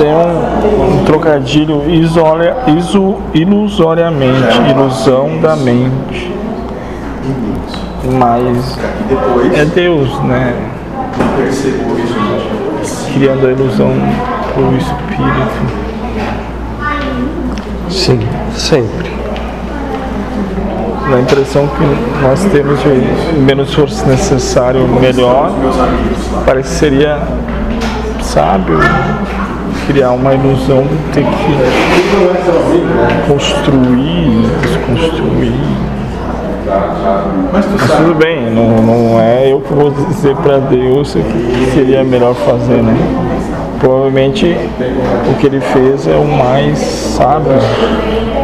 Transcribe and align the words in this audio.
é 0.00 0.14
um, 0.14 1.00
um 1.00 1.04
trocadilho 1.04 1.88
iso, 1.90 3.16
ilusoriamente, 3.32 4.70
ilusão 4.70 5.38
da 5.40 5.56
mente. 5.56 6.32
Mas 8.18 8.78
é 9.54 9.64
Deus, 9.64 10.22
né? 10.24 10.54
Criando 13.14 13.46
a 13.46 13.50
ilusão 13.52 13.92
pro 14.52 14.76
espírito. 14.76 15.84
Sim, 17.88 18.20
sempre. 18.54 19.14
Na 21.10 21.20
impressão 21.20 21.68
que 21.68 22.22
nós 22.22 22.44
temos 22.44 22.80
de 22.82 23.38
menos 23.38 23.68
esforço 23.68 24.06
necessário, 24.06 24.86
melhor, 24.88 25.52
parece 26.46 26.70
que 26.70 26.74
seria 26.76 27.18
sábio 28.34 28.78
criar 29.86 30.10
uma 30.10 30.34
ilusão 30.34 30.82
de 30.82 30.96
ter 31.12 31.24
que 31.24 31.54
construir, 33.28 34.48
desconstruir. 34.60 35.52
Mas 37.52 37.64
tudo 37.64 38.14
bem, 38.16 38.50
não, 38.50 38.82
não 38.82 39.20
é 39.20 39.52
eu 39.52 39.60
que 39.60 39.72
vou 39.72 39.92
dizer 39.92 40.34
para 40.36 40.58
Deus 40.58 41.14
o 41.14 41.20
que 41.20 41.70
seria 41.74 42.02
melhor 42.02 42.34
fazer, 42.34 42.82
né? 42.82 42.96
Provavelmente 43.78 44.56
o 45.30 45.34
que 45.38 45.46
ele 45.46 45.60
fez 45.60 46.08
é 46.08 46.16
o 46.16 46.24
mais 46.24 46.76
sábio 46.78 47.52